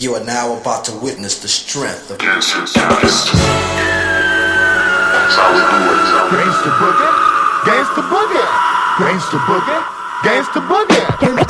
[0.00, 3.30] You are now about to witness the strength of Yes, yes, yes.
[7.66, 8.46] Gangsta boogie,
[8.78, 9.74] gangsta boogie, gangsta boogie,
[10.22, 11.02] gangsta boogie,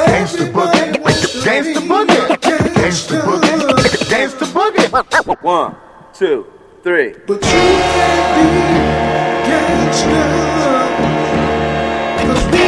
[0.09, 0.97] gangsta boogie,
[1.45, 2.25] gangsta boogie,
[2.81, 3.59] gangsta boogie,
[4.09, 4.89] gangsta boogie.
[5.43, 5.77] One,
[6.15, 6.47] two,
[6.83, 7.13] three.
[7.27, 8.49] But you can't be
[9.45, 10.25] gangsta.
[12.25, 12.65] Cause we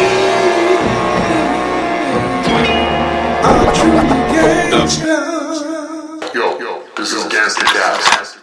[3.48, 5.29] are true gangsta.
[7.00, 8.39] This is Gas the Gas.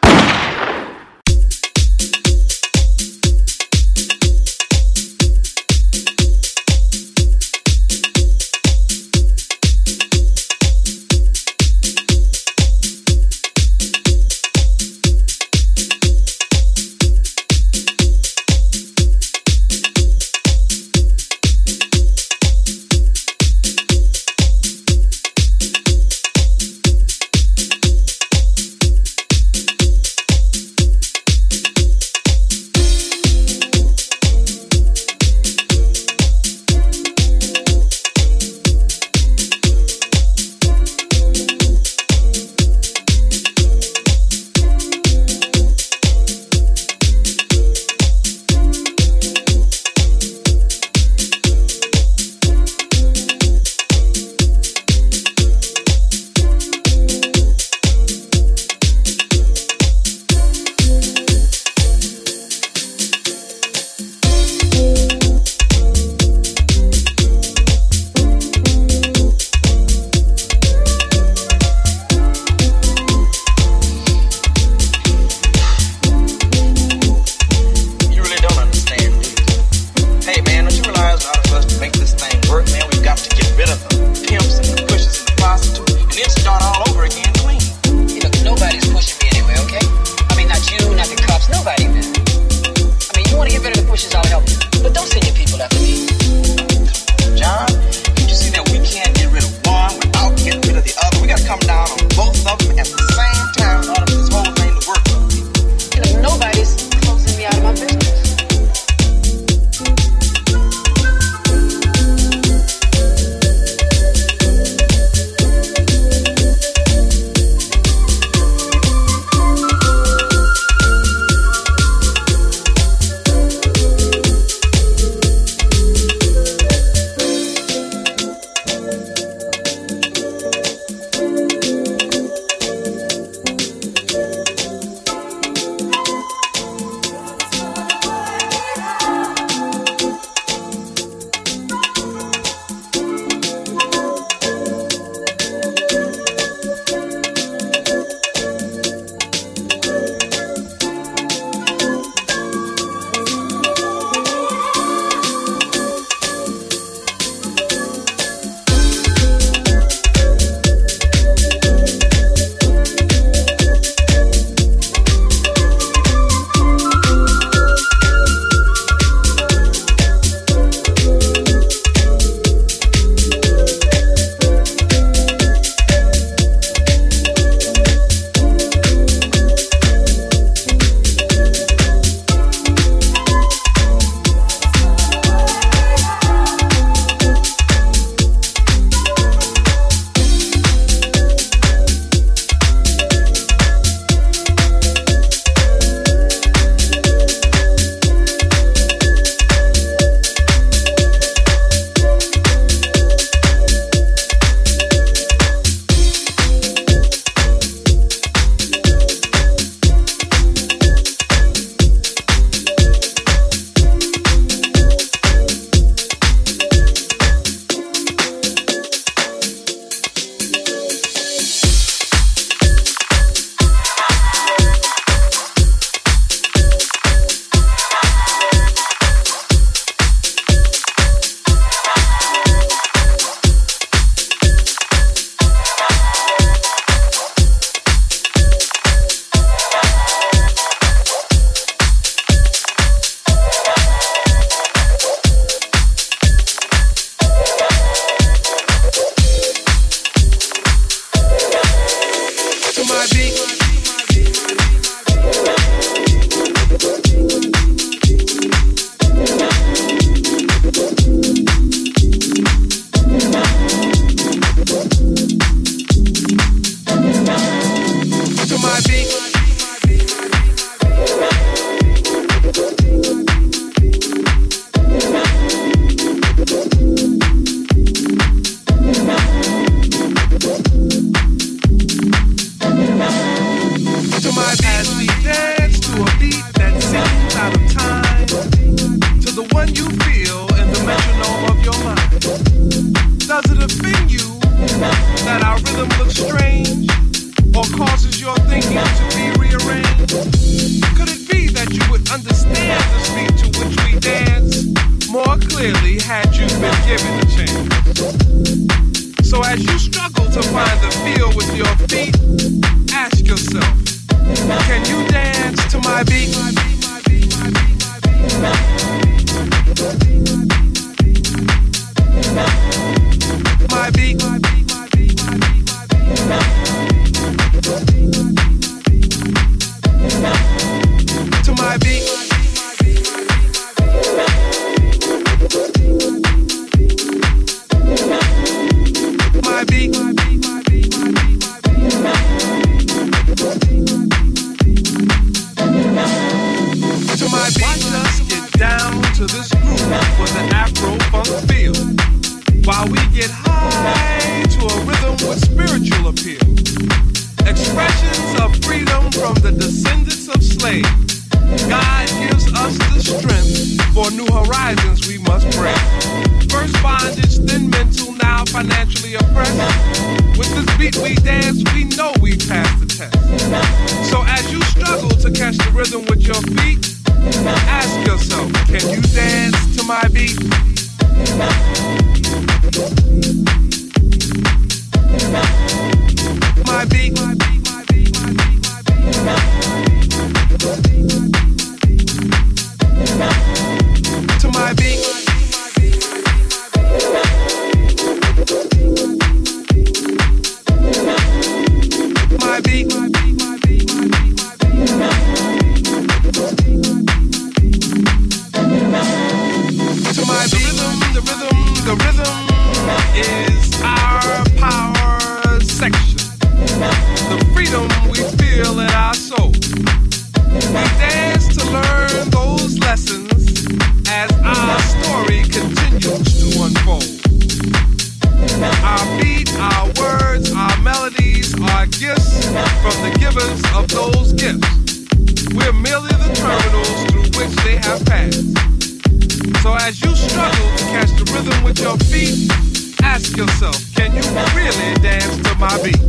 [444.55, 446.01] really dance to my beat.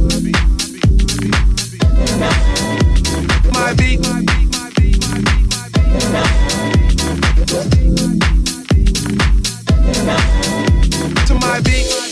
[3.52, 4.02] My beat.
[11.26, 12.07] To my beat.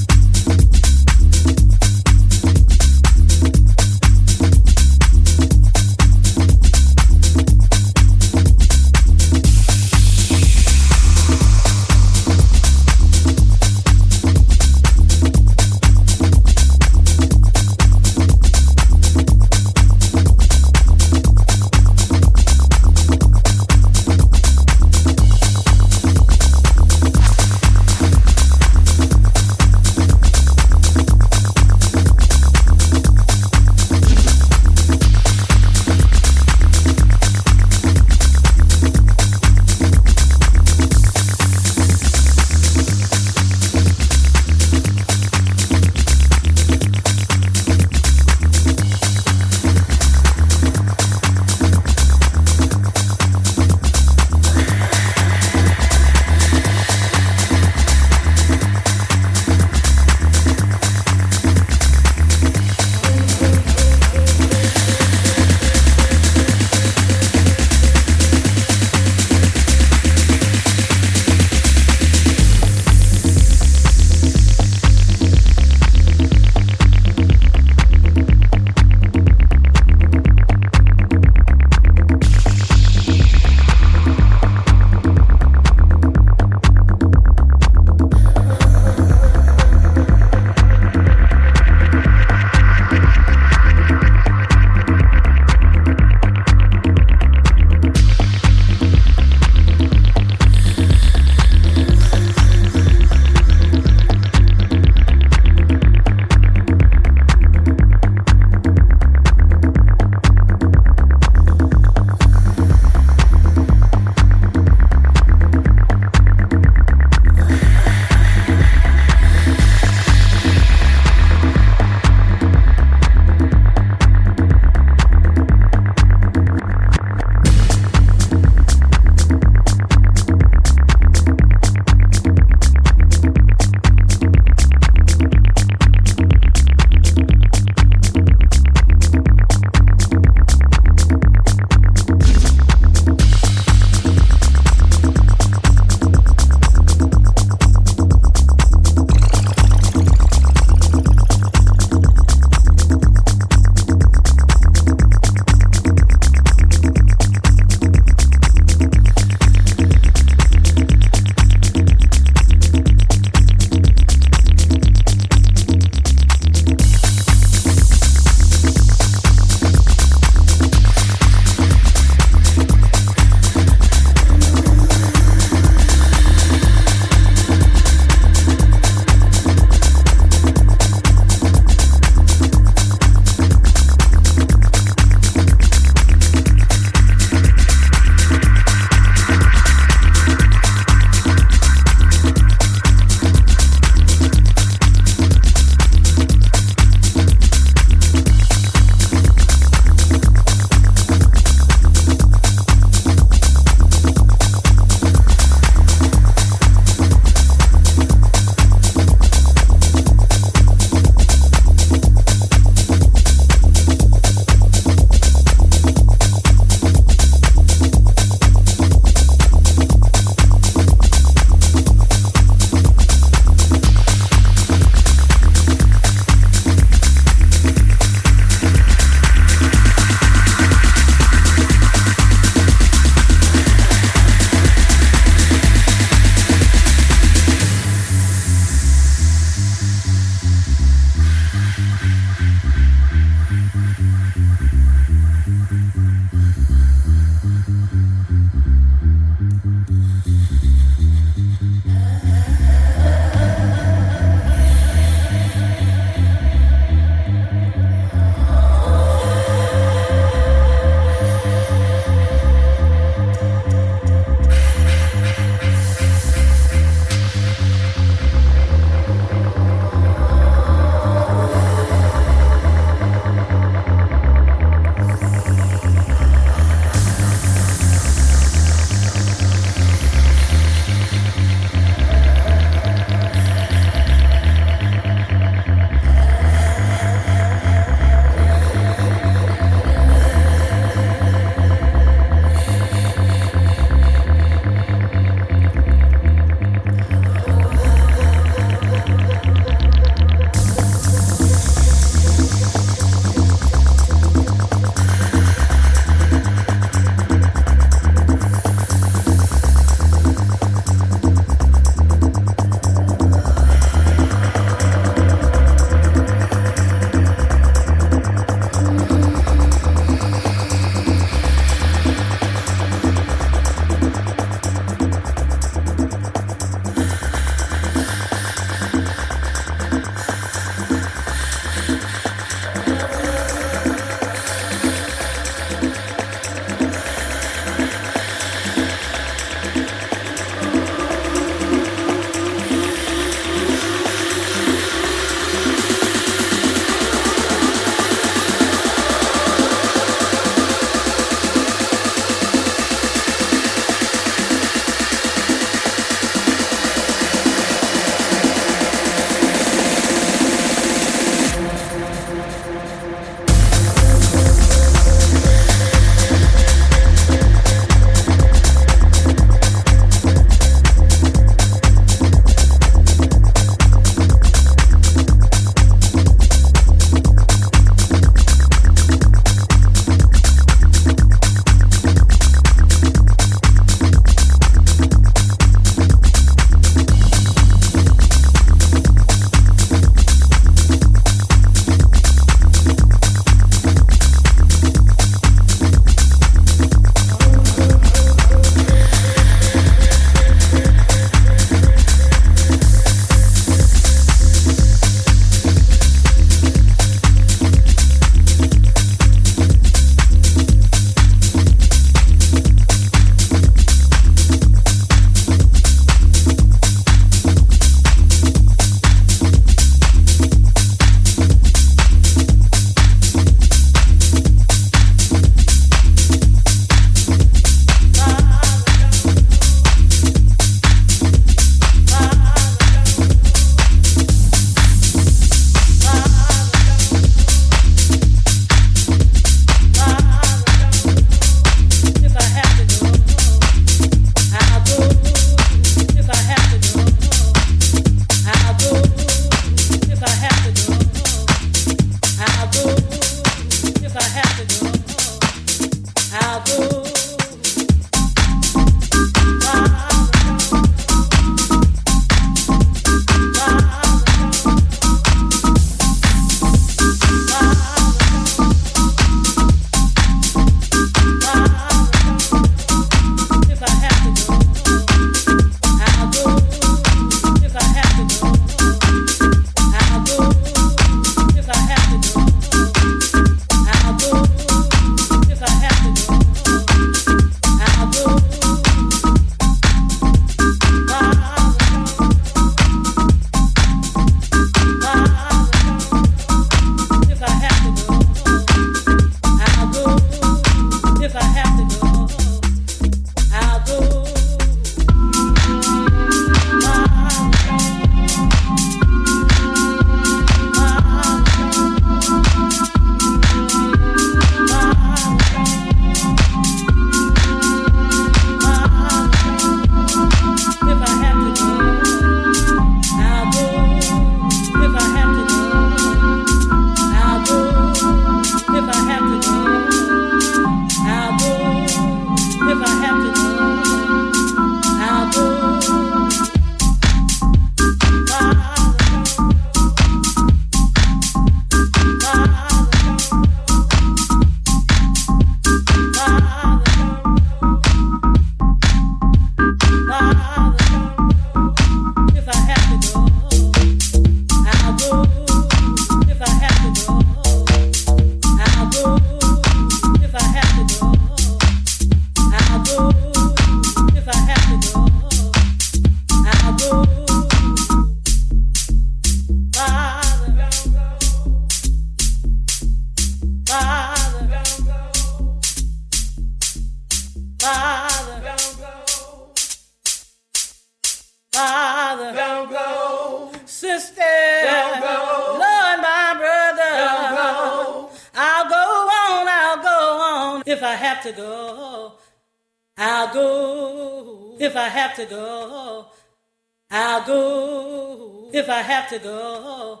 [596.94, 600.00] I'll go if I have to go.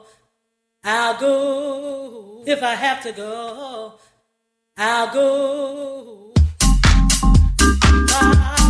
[0.84, 3.94] I'll go if I have to go.
[4.76, 6.34] I'll go.
[8.08, 8.61] Bye.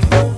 [0.00, 0.33] Do